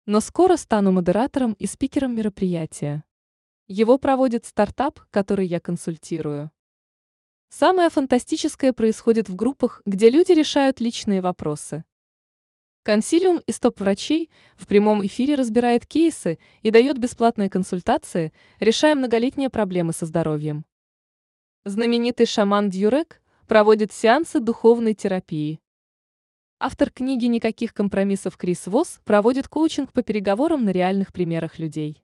Но 0.06 0.20
скоро 0.20 0.56
стану 0.56 0.92
модератором 0.92 1.54
и 1.54 1.66
спикером 1.66 2.14
мероприятия. 2.14 3.02
Его 3.66 3.98
проводит 3.98 4.46
стартап, 4.46 5.00
который 5.10 5.48
я 5.48 5.58
консультирую. 5.58 6.52
Самое 7.48 7.90
фантастическое 7.90 8.72
происходит 8.72 9.28
в 9.28 9.34
группах, 9.34 9.82
где 9.84 10.10
люди 10.10 10.30
решают 10.30 10.78
личные 10.80 11.20
вопросы. 11.20 11.84
Консилиум 12.84 13.42
из 13.46 13.58
топ-врачей 13.58 14.30
в 14.56 14.68
прямом 14.68 15.04
эфире 15.04 15.34
разбирает 15.34 15.86
кейсы 15.86 16.38
и 16.62 16.70
дает 16.70 16.98
бесплатные 16.98 17.50
консультации, 17.50 18.32
решая 18.60 18.94
многолетние 18.94 19.50
проблемы 19.50 19.92
со 19.92 20.06
здоровьем. 20.06 20.64
Знаменитый 21.64 22.24
шаман 22.24 22.70
Дьюрек 22.70 23.20
проводит 23.46 23.92
сеансы 23.92 24.38
духовной 24.38 24.94
терапии. 24.94 25.60
Автор 26.60 26.90
книги 26.90 27.26
«Никаких 27.26 27.74
компромиссов» 27.74 28.36
Крис 28.36 28.68
Восс 28.68 29.00
проводит 29.04 29.48
коучинг 29.48 29.92
по 29.92 30.02
переговорам 30.02 30.64
на 30.64 30.70
реальных 30.70 31.12
примерах 31.12 31.58
людей. 31.58 32.02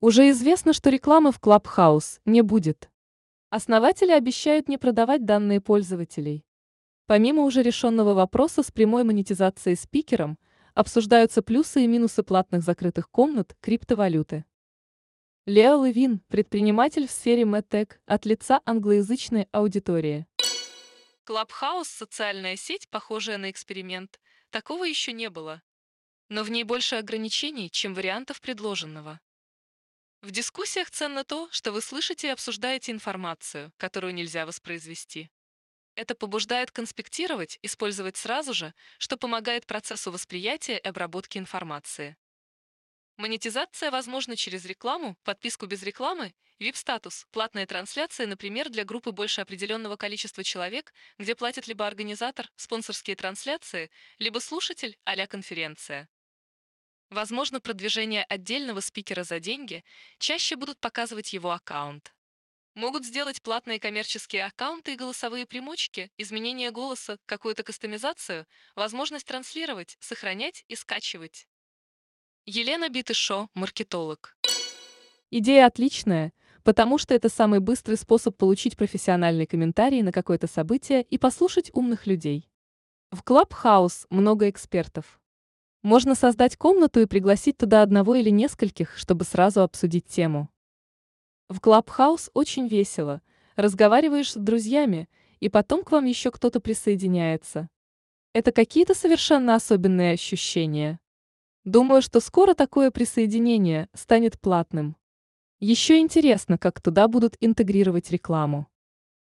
Уже 0.00 0.28
известно, 0.30 0.72
что 0.72 0.90
рекламы 0.90 1.30
в 1.32 1.40
Clubhouse 1.40 2.20
не 2.24 2.42
будет. 2.42 2.90
Основатели 3.48 4.10
обещают 4.10 4.68
не 4.68 4.76
продавать 4.76 5.24
данные 5.24 5.60
пользователей. 5.60 6.44
Помимо 7.06 7.44
уже 7.44 7.62
решенного 7.62 8.12
вопроса 8.12 8.62
с 8.62 8.70
прямой 8.70 9.04
монетизацией 9.04 9.76
спикером, 9.76 10.36
обсуждаются 10.74 11.42
плюсы 11.42 11.84
и 11.84 11.86
минусы 11.86 12.22
платных 12.22 12.62
закрытых 12.62 13.08
комнат 13.08 13.56
криптовалюты. 13.60 14.44
Лео 15.48 15.82
Левин, 15.82 16.20
предприниматель 16.28 17.08
в 17.08 17.10
сфере 17.10 17.44
MedTech, 17.44 17.96
от 18.04 18.26
лица 18.26 18.60
англоязычной 18.66 19.48
аудитории. 19.50 20.26
Клабхаус– 21.24 21.88
социальная 21.88 22.54
сеть, 22.56 22.86
похожая 22.90 23.38
на 23.38 23.50
эксперимент. 23.50 24.20
Такого 24.50 24.84
еще 24.84 25.14
не 25.14 25.30
было. 25.30 25.62
Но 26.28 26.42
в 26.42 26.50
ней 26.50 26.64
больше 26.64 26.96
ограничений, 26.96 27.70
чем 27.70 27.94
вариантов 27.94 28.42
предложенного. 28.42 29.20
В 30.20 30.32
дискуссиях 30.32 30.90
ценно 30.90 31.24
то, 31.24 31.48
что 31.50 31.72
вы 31.72 31.80
слышите 31.80 32.26
и 32.26 32.32
обсуждаете 32.32 32.92
информацию, 32.92 33.72
которую 33.78 34.12
нельзя 34.12 34.44
воспроизвести. 34.44 35.30
Это 35.94 36.14
побуждает 36.14 36.72
конспектировать, 36.72 37.58
использовать 37.62 38.18
сразу 38.18 38.52
же, 38.52 38.74
что 38.98 39.16
помогает 39.16 39.64
процессу 39.64 40.12
восприятия 40.12 40.76
и 40.76 40.86
обработки 40.86 41.38
информации. 41.38 42.18
Монетизация 43.18 43.90
возможна 43.90 44.36
через 44.36 44.64
рекламу, 44.64 45.16
подписку 45.24 45.66
без 45.66 45.82
рекламы, 45.82 46.34
VIP-статус, 46.60 47.26
платные 47.32 47.66
трансляции, 47.66 48.26
например, 48.26 48.68
для 48.70 48.84
группы 48.84 49.10
больше 49.10 49.40
определенного 49.40 49.96
количества 49.96 50.44
человек, 50.44 50.94
где 51.18 51.34
платит 51.34 51.66
либо 51.66 51.84
организатор, 51.84 52.48
спонсорские 52.54 53.16
трансляции, 53.16 53.90
либо 54.20 54.38
слушатель 54.38 54.96
а 55.04 55.26
конференция. 55.26 56.08
Возможно, 57.10 57.60
продвижение 57.60 58.22
отдельного 58.22 58.78
спикера 58.78 59.24
за 59.24 59.40
деньги 59.40 59.82
чаще 60.20 60.54
будут 60.54 60.78
показывать 60.78 61.32
его 61.32 61.50
аккаунт. 61.50 62.14
Могут 62.74 63.04
сделать 63.04 63.42
платные 63.42 63.80
коммерческие 63.80 64.44
аккаунты 64.44 64.92
и 64.92 64.96
голосовые 64.96 65.44
примочки, 65.44 66.12
изменение 66.18 66.70
голоса, 66.70 67.18
какую-то 67.26 67.64
кастомизацию, 67.64 68.46
возможность 68.76 69.26
транслировать, 69.26 69.96
сохранять 69.98 70.64
и 70.68 70.76
скачивать. 70.76 71.47
Елена 72.50 72.88
Битышо, 72.88 73.48
маркетолог. 73.52 74.34
Идея 75.30 75.66
отличная, 75.66 76.32
потому 76.62 76.96
что 76.96 77.12
это 77.12 77.28
самый 77.28 77.60
быстрый 77.60 77.96
способ 77.96 78.38
получить 78.38 78.74
профессиональный 78.74 79.44
комментарий 79.44 80.00
на 80.00 80.12
какое-то 80.12 80.46
событие 80.46 81.02
и 81.02 81.18
послушать 81.18 81.70
умных 81.74 82.06
людей. 82.06 82.48
В 83.10 83.20
Clubhouse 83.20 84.06
много 84.08 84.48
экспертов. 84.48 85.20
Можно 85.82 86.14
создать 86.14 86.56
комнату 86.56 87.00
и 87.00 87.04
пригласить 87.04 87.58
туда 87.58 87.82
одного 87.82 88.14
или 88.14 88.30
нескольких, 88.30 88.96
чтобы 88.96 89.26
сразу 89.26 89.60
обсудить 89.60 90.06
тему. 90.06 90.48
В 91.50 91.60
Клабхаус 91.60 92.30
очень 92.32 92.66
весело. 92.66 93.20
Разговариваешь 93.56 94.32
с 94.32 94.36
друзьями, 94.36 95.10
и 95.38 95.50
потом 95.50 95.84
к 95.84 95.92
вам 95.92 96.06
еще 96.06 96.30
кто-то 96.30 96.60
присоединяется. 96.60 97.68
Это 98.32 98.52
какие-то 98.52 98.94
совершенно 98.94 99.54
особенные 99.54 100.14
ощущения. 100.14 100.98
Думаю, 101.68 102.00
что 102.00 102.20
скоро 102.20 102.54
такое 102.54 102.90
присоединение 102.90 103.90
станет 103.92 104.40
платным. 104.40 104.96
Еще 105.60 105.98
интересно, 105.98 106.56
как 106.56 106.80
туда 106.80 107.08
будут 107.08 107.36
интегрировать 107.40 108.10
рекламу. 108.10 108.68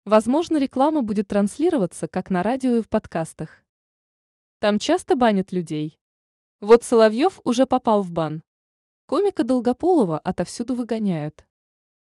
Возможно, 0.06 0.58
реклама 0.58 1.04
будет 1.04 1.28
транслироваться 1.28 2.08
как 2.08 2.32
на 2.32 2.42
радио 2.42 2.78
и 2.78 2.82
в 2.82 2.90
подкастах. 2.90 3.64
Там 4.58 4.80
часто 4.80 5.16
банят 5.16 5.52
людей. 5.52 6.00
Вот 6.62 6.84
Соловьев 6.84 7.40
уже 7.44 7.68
попал 7.68 8.02
в 8.02 8.12
бан. 8.12 8.42
Комика 9.06 9.44
Долгополова 9.44 10.18
отовсюду 10.18 10.74
выгоняют. 10.74 11.46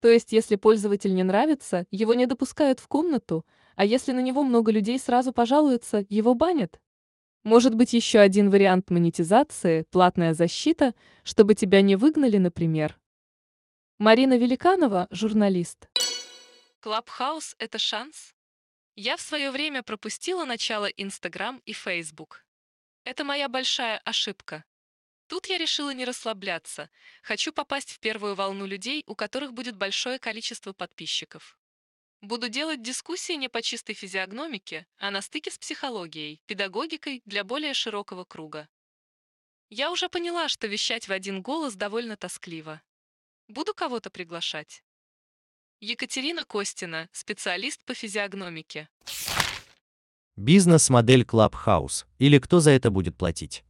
То 0.01 0.09
есть, 0.09 0.33
если 0.33 0.57
пользователь 0.57 1.15
не 1.15 1.23
нравится, 1.23 1.87
его 1.91 2.13
не 2.13 2.27
допускают 2.27 2.79
в 2.81 2.89
комнату, 2.89 3.47
А 3.75 3.87
если 3.87 4.13
на 4.13 4.21
него 4.21 4.43
много 4.43 4.71
людей 4.71 4.99
сразу 4.99 5.33
пожалуются, 5.33 6.05
его 6.11 6.35
банят? 6.35 6.79
Может 7.47 7.77
быть 7.77 7.93
еще 7.93 8.19
один 8.19 8.51
вариант 8.51 8.91
монетизации– 8.91 9.83
платная 9.93 10.35
защита, 10.35 10.97
чтобы 11.23 11.55
тебя 11.55 11.81
не 11.81 11.95
выгнали, 11.95 12.39
например. 12.39 12.99
Марина 13.99 14.37
Великанова, 14.37 15.07
журналист. 15.13 15.89
Клабхаус– 16.81 17.55
это 17.61 17.79
шанс? 17.79 18.35
Я 18.97 19.17
в 19.17 19.21
свое 19.21 19.53
время 19.53 19.85
пропустила 19.85 20.45
начало 20.45 20.87
Инстаграм 20.87 21.63
и 21.65 21.73
Фейсбук. 21.73 22.45
Это 23.05 23.23
моя 23.23 23.49
большая 23.49 23.99
ошибка. 23.99 24.65
Тут 25.29 25.47
я 25.47 25.57
решила 25.57 25.95
не 25.95 26.05
расслабляться. 26.05 26.91
Хочу 27.23 27.53
попасть 27.53 27.93
в 27.93 28.01
первую 28.01 28.35
волну 28.35 28.67
людей, 28.67 29.05
у 29.07 29.15
которых 29.15 29.53
будет 29.53 29.77
большое 29.77 30.19
количество 30.19 30.73
подписчиков. 30.73 31.57
Буду 32.23 32.49
делать 32.49 32.83
дискуссии 32.83 33.35
не 33.35 33.49
по 33.49 33.63
чистой 33.63 33.95
физиогномике, 33.95 34.87
а 34.99 35.11
на 35.11 35.21
стыке 35.21 35.51
с 35.51 35.59
психологией, 35.59 36.41
педагогикой 36.47 37.23
для 37.27 37.45
более 37.45 37.75
широкого 37.75 38.25
круга. 38.25 38.69
Я 39.69 39.91
уже 39.91 40.09
поняла, 40.09 40.49
что 40.49 40.67
вещать 40.67 41.09
в 41.09 41.13
один 41.13 41.43
голос 41.43 41.75
довольно 41.75 42.17
тоскливо. 42.17 42.81
Буду 43.49 43.75
кого-то 43.75 44.11
приглашать. 44.11 44.83
Екатерина 45.81 46.45
Костина, 46.45 47.09
специалист 47.13 47.85
по 47.85 47.93
физиогномике. 47.93 48.89
Бизнес-модель 50.37 51.23
Clubhouse, 51.23 52.07
или 52.19 52.39
кто 52.39 52.61
за 52.61 52.71
это 52.71 52.91
будет 52.91 53.17
платить? 53.17 53.65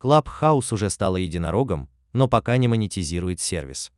Clubhouse 0.00 0.74
уже 0.74 0.90
стала 0.90 1.16
единорогом, 1.16 1.88
но 2.12 2.28
пока 2.28 2.56
не 2.58 2.68
монетизирует 2.68 3.40
сервис. 3.40 3.92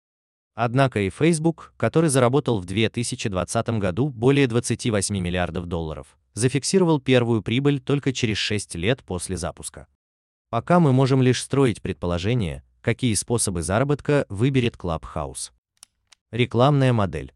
Однако 0.60 0.98
и 0.98 1.08
Facebook, 1.08 1.72
который 1.76 2.10
заработал 2.10 2.58
в 2.58 2.64
2020 2.64 3.68
году 3.78 4.08
более 4.08 4.48
28 4.48 5.16
миллиардов 5.16 5.66
долларов, 5.66 6.18
зафиксировал 6.34 7.00
первую 7.00 7.42
прибыль 7.42 7.78
только 7.78 8.12
через 8.12 8.38
6 8.38 8.74
лет 8.74 9.04
после 9.04 9.36
запуска. 9.36 9.86
Пока 10.50 10.80
мы 10.80 10.92
можем 10.92 11.22
лишь 11.22 11.40
строить 11.40 11.80
предположения, 11.80 12.64
какие 12.80 13.14
способы 13.14 13.62
заработка 13.62 14.26
выберет 14.28 14.74
Clubhouse. 14.74 15.52
Рекламная 16.32 16.92
модель. 16.92 17.32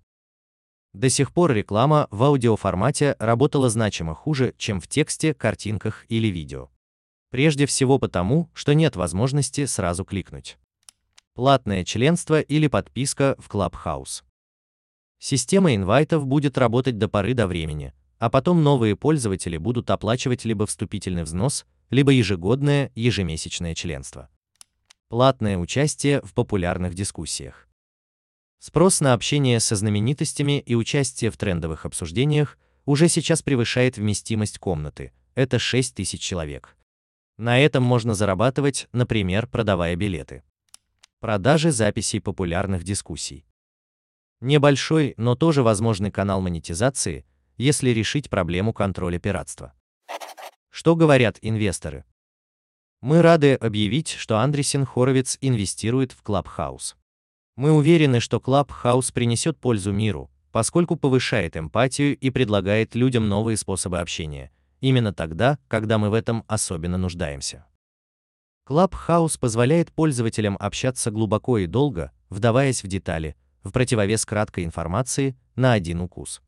До 0.93 1.09
сих 1.09 1.33
пор 1.33 1.52
реклама 1.52 2.09
в 2.11 2.25
аудиоформате 2.25 3.14
работала 3.21 3.71
значимо 3.71 4.17
хуже, 4.17 4.52
чем 4.59 4.81
в 4.81 4.88
тексте, 4.88 5.33
картинках 5.33 6.07
или 6.09 6.26
видео. 6.26 6.71
Прежде 7.31 7.67
всего 7.67 8.00
потому, 8.00 8.50
что 8.52 8.75
нет 8.75 8.97
возможности 8.97 9.67
сразу 9.67 10.05
кликнуть. 10.05 10.59
Платное 11.35 11.83
членство 11.83 12.43
или 12.43 12.67
подписка 12.67 13.37
в 13.39 13.49
Clubhouse. 13.49 14.23
Система 15.19 15.75
инвайтов 15.75 16.27
будет 16.27 16.59
работать 16.59 16.99
до 16.99 17.09
поры 17.09 17.33
до 17.33 17.47
времени, 17.47 17.95
а 18.19 18.29
потом 18.29 18.62
новые 18.62 18.97
пользователи 18.97 19.57
будут 19.57 19.89
оплачивать 19.91 20.45
либо 20.45 20.67
вступительный 20.67 21.23
взнос, 21.23 21.65
либо 21.89 22.12
ежегодное, 22.12 22.93
ежемесячное 22.95 23.75
членство. 23.75 24.29
Платное 25.09 25.57
участие 25.57 26.21
в 26.21 26.35
популярных 26.35 26.93
дискуссиях. 26.93 27.67
Спрос 28.59 29.01
на 29.01 29.15
общение 29.15 29.59
со 29.59 29.75
знаменитостями 29.75 30.61
и 30.61 30.75
участие 30.75 31.31
в 31.31 31.39
трендовых 31.39 31.87
обсуждениях 31.87 32.59
уже 32.85 33.09
сейчас 33.09 33.41
превышает 33.41 33.97
вместимость 33.97 34.59
комнаты, 34.59 35.12
это 35.35 35.59
6 35.59 35.95
тысяч 35.95 36.21
человек. 36.21 36.77
На 37.39 37.59
этом 37.59 37.83
можно 37.83 38.12
зарабатывать, 38.12 38.87
например, 38.93 39.47
продавая 39.47 39.97
билеты. 39.97 40.43
Продажи 41.23 41.71
записей 41.71 42.21
популярных 42.21 42.83
дискуссий. 42.83 43.47
Небольшой, 44.41 45.14
но 45.17 45.37
тоже 45.37 45.62
возможный 45.62 46.11
канал 46.11 46.41
монетизации, 46.41 47.25
если 47.57 47.91
решить 47.91 48.29
проблему 48.29 48.73
контроля 48.73 49.21
пиратства. 49.21 49.73
Что 50.69 50.97
говорят 50.97 51.38
инвесторы? 51.41 52.05
Мы 53.02 53.23
рады 53.23 53.55
объявить, 53.55 54.09
что 54.09 54.38
Андресен 54.38 54.85
Хоровиц 54.85 55.38
инвестирует 55.41 56.11
в 56.11 56.25
Clubhouse. 56.25 56.97
Мы 57.55 57.70
уверены, 57.70 58.18
что 58.18 58.38
Clubhouse 58.38 59.12
принесет 59.12 59.57
пользу 59.61 59.92
миру, 59.92 60.29
поскольку 60.51 60.96
повышает 60.96 61.57
эмпатию 61.57 62.18
и 62.18 62.31
предлагает 62.31 62.96
людям 62.96 63.29
новые 63.29 63.57
способы 63.57 64.01
общения– 64.01 64.51
именно 64.81 65.14
тогда, 65.14 65.61
когда 65.68 65.99
мы 65.99 66.11
в 66.11 66.14
этом 66.14 66.42
особенно 66.49 66.99
нуждаемся. 66.99 67.64
Clubhouse 68.72 69.38
позволяет 69.38 69.92
пользователям 69.92 70.56
общаться 70.58 71.11
глубоко 71.11 71.58
и 71.58 71.66
долго, 71.66 72.11
вдаваясь 72.30 72.82
в 72.82 72.87
детали, 72.87 73.37
в 73.62 73.70
противовес 73.70 74.24
краткой 74.24 74.64
информации 74.64 75.37
на 75.56 75.74
один 75.74 76.00
укус. 76.00 76.40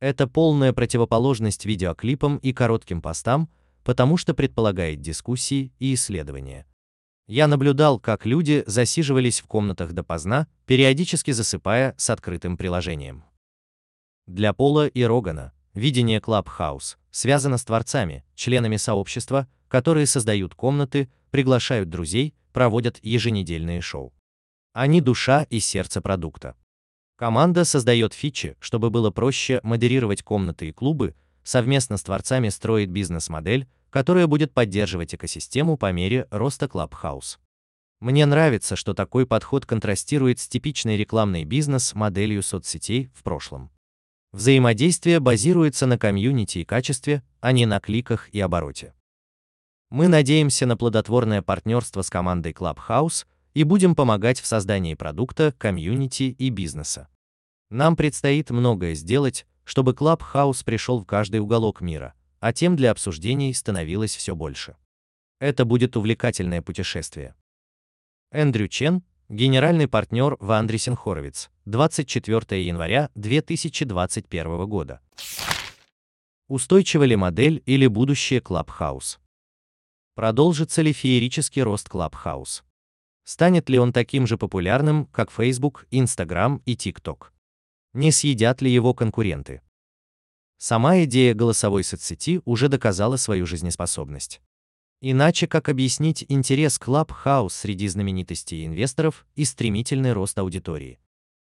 Это 0.00 0.26
полная 0.26 0.72
противоположность 0.72 1.64
видеоклипам 1.64 2.38
и 2.38 2.52
коротким 2.52 3.00
постам, 3.00 3.48
потому 3.84 4.16
что 4.16 4.34
предполагает 4.34 5.00
дискуссии 5.00 5.72
и 5.78 5.94
исследования. 5.94 6.66
Я 7.28 7.46
наблюдал, 7.46 8.00
как 8.00 8.26
люди 8.26 8.64
засиживались 8.66 9.40
в 9.40 9.46
комнатах 9.46 9.92
допоздна, 9.92 10.48
периодически 10.66 11.30
засыпая 11.30 11.94
с 11.96 12.10
открытым 12.10 12.56
приложением. 12.56 13.22
Для 14.26 14.52
Пола 14.54 14.88
и 14.88 15.04
Рогана 15.04 15.52
видение 15.74 16.18
Clubhouse 16.18 16.96
связано 17.12 17.58
с 17.58 17.64
творцами, 17.64 18.24
членами 18.34 18.76
сообщества, 18.76 19.46
которые 19.68 20.06
создают 20.06 20.56
комнаты, 20.56 21.08
приглашают 21.30 21.88
друзей, 21.88 22.34
проводят 22.52 22.98
еженедельные 23.02 23.80
шоу. 23.80 24.12
Они 24.72 25.00
душа 25.00 25.44
и 25.50 25.60
сердце 25.60 26.00
продукта. 26.00 26.56
Команда 27.16 27.64
создает 27.64 28.14
фичи, 28.14 28.56
чтобы 28.60 28.90
было 28.90 29.10
проще 29.10 29.60
модерировать 29.62 30.22
комнаты 30.22 30.68
и 30.68 30.72
клубы, 30.72 31.14
совместно 31.42 31.96
с 31.96 32.02
творцами 32.02 32.48
строит 32.48 32.90
бизнес-модель, 32.90 33.68
которая 33.90 34.26
будет 34.26 34.54
поддерживать 34.54 35.14
экосистему 35.14 35.76
по 35.76 35.92
мере 35.92 36.26
роста 36.30 36.66
Clubhouse. 36.66 37.38
Мне 38.00 38.24
нравится, 38.24 38.76
что 38.76 38.94
такой 38.94 39.26
подход 39.26 39.66
контрастирует 39.66 40.38
с 40.38 40.48
типичной 40.48 40.96
рекламной 40.96 41.44
бизнес-моделью 41.44 42.42
соцсетей 42.42 43.10
в 43.14 43.22
прошлом. 43.22 43.70
Взаимодействие 44.32 45.20
базируется 45.20 45.86
на 45.86 45.98
комьюнити 45.98 46.58
и 46.58 46.64
качестве, 46.64 47.22
а 47.40 47.52
не 47.52 47.66
на 47.66 47.80
кликах 47.80 48.30
и 48.30 48.40
обороте. 48.40 48.94
Мы 49.90 50.06
надеемся 50.06 50.66
на 50.66 50.76
плодотворное 50.76 51.42
партнерство 51.42 52.02
с 52.02 52.10
командой 52.10 52.52
Clubhouse 52.52 53.26
и 53.54 53.64
будем 53.64 53.96
помогать 53.96 54.40
в 54.40 54.46
создании 54.46 54.94
продукта, 54.94 55.52
комьюнити 55.58 56.34
и 56.38 56.48
бизнеса. 56.50 57.08
Нам 57.70 57.96
предстоит 57.96 58.50
многое 58.50 58.94
сделать, 58.94 59.46
чтобы 59.64 59.92
Clubhouse 59.92 60.64
пришел 60.64 61.00
в 61.00 61.06
каждый 61.06 61.40
уголок 61.40 61.80
мира, 61.80 62.14
а 62.38 62.52
тем 62.52 62.76
для 62.76 62.92
обсуждений 62.92 63.52
становилось 63.52 64.14
все 64.14 64.36
больше. 64.36 64.76
Это 65.40 65.64
будет 65.64 65.96
увлекательное 65.96 66.62
путешествие. 66.62 67.34
Эндрю 68.30 68.68
Чен, 68.68 69.02
генеральный 69.28 69.88
партнер 69.88 70.36
в 70.38 70.52
Андресен 70.52 70.94
Хоровиц, 70.94 71.50
24 71.64 72.64
января 72.64 73.10
2021 73.16 74.66
года. 74.68 75.00
Устойчива 76.46 77.02
ли 77.02 77.16
модель 77.16 77.60
или 77.66 77.88
будущее 77.88 78.38
Clubhouse? 78.38 79.18
Продолжится 80.20 80.82
ли 80.82 80.92
феерический 80.92 81.62
рост 81.62 81.88
Clubhouse? 81.88 82.62
Станет 83.24 83.70
ли 83.70 83.78
он 83.78 83.90
таким 83.90 84.26
же 84.26 84.36
популярным, 84.36 85.06
как 85.06 85.30
Facebook, 85.30 85.86
Instagram 85.90 86.60
и 86.66 86.74
TikTok? 86.74 87.28
Не 87.94 88.12
съедят 88.12 88.60
ли 88.60 88.70
его 88.70 88.92
конкуренты? 88.92 89.62
Сама 90.58 91.04
идея 91.04 91.32
голосовой 91.32 91.84
соцсети 91.84 92.42
уже 92.44 92.68
доказала 92.68 93.16
свою 93.16 93.46
жизнеспособность. 93.46 94.42
Иначе 95.00 95.46
как 95.46 95.70
объяснить 95.70 96.26
интерес 96.28 96.78
Clubhouse 96.78 97.54
среди 97.54 97.88
знаменитостей 97.88 98.64
и 98.64 98.66
инвесторов 98.66 99.24
и 99.36 99.46
стремительный 99.46 100.12
рост 100.12 100.38
аудитории? 100.38 100.98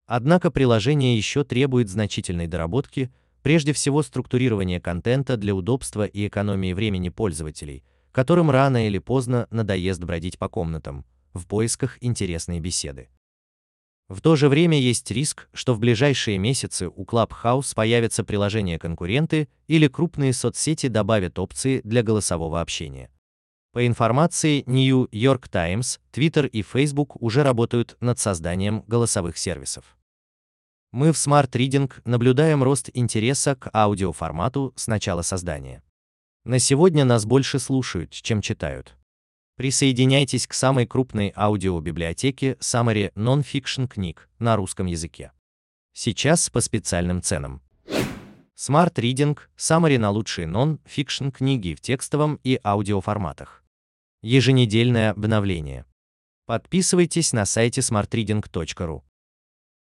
Однако 0.07 0.49
приложение 0.49 1.15
еще 1.15 1.43
требует 1.43 1.87
значительной 1.87 2.47
доработки, 2.47 3.13
прежде 3.43 3.73
всего 3.73 4.01
структурирования 4.01 4.79
контента 4.79 5.37
для 5.37 5.53
удобства 5.53 6.07
и 6.07 6.27
экономии 6.27 6.73
времени 6.73 7.09
пользователей, 7.09 7.83
которым 8.15 8.49
рано 8.49 8.87
или 8.87 8.97
поздно 8.97 9.45
надоест 9.51 10.01
бродить 10.01 10.39
по 10.39 10.47
комнатам 10.47 11.03
в 11.33 11.45
поисках 11.45 11.97
интересной 11.99 12.61
беседы. 12.61 13.09
В 14.07 14.21
то 14.21 14.37
же 14.37 14.47
время 14.47 14.79
есть 14.79 15.11
риск, 15.11 15.49
что 15.51 15.73
в 15.73 15.79
ближайшие 15.79 16.37
месяцы 16.37 16.87
у 16.87 17.03
Clubhouse 17.03 17.75
появятся 17.75 18.23
приложения-конкуренты 18.23 19.49
или 19.67 19.89
крупные 19.89 20.31
соцсети 20.31 20.87
добавят 20.87 21.37
опции 21.39 21.81
для 21.83 22.03
голосового 22.03 22.61
общения. 22.61 23.11
По 23.73 23.85
информации 23.85 24.63
New 24.65 25.09
York 25.11 25.49
Times, 25.49 25.99
Twitter 26.13 26.47
и 26.47 26.61
Facebook 26.61 27.21
уже 27.21 27.43
работают 27.43 27.97
над 27.99 28.17
созданием 28.17 28.85
голосовых 28.87 29.37
сервисов. 29.37 29.97
Мы 30.93 31.11
в 31.11 31.17
Smart 31.17 31.51
Reading 31.51 31.91
наблюдаем 32.05 32.63
рост 32.63 32.89
интереса 32.93 33.57
к 33.57 33.69
аудиоформату 33.73 34.71
с 34.77 34.87
начала 34.87 35.21
создания. 35.21 35.83
На 36.45 36.59
сегодня 36.59 37.05
нас 37.05 37.25
больше 37.25 37.57
слушают, 37.57 38.11
чем 38.11 38.39
читают. 38.39 38.95
Присоединяйтесь 39.57 40.45
к 40.45 40.53
самой 40.53 40.85
крупной 40.85 41.33
аудиобиблиотеке 41.35 42.53
Summary 42.59 43.11
Non-Fiction 43.13 43.87
книг 43.87 44.29
на 44.37 44.55
русском 44.55 44.85
языке. 44.85 45.31
Сейчас 45.93 46.51
по 46.51 46.61
специальным 46.61 47.23
ценам. 47.23 47.63
Smart 48.55 48.93
Reading– 48.93 49.39
Summary 49.57 49.97
на 49.97 50.11
лучшие 50.11 50.45
нон-фикшн 50.45 51.29
книги 51.29 51.73
в 51.73 51.81
текстовом 51.81 52.39
и 52.43 52.59
аудиоформатах. 52.63 53.63
Еженедельное 54.21 55.11
обновление. 55.11 55.85
Подписывайтесь 56.45 57.33
на 57.33 57.45
сайте 57.45 57.81
smartreading.ru. 57.81 59.01